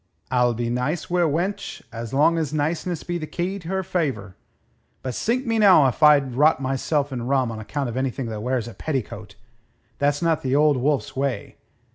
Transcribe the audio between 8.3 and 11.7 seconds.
wears a petticoat. That's not the Old Wolf's way.